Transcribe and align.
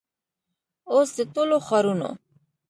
او 0.91 0.99
س 1.07 1.09
د 1.17 1.19
ټولو 1.33 1.55
ښارونو 1.67 2.09